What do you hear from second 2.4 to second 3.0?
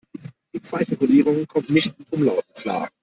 klar.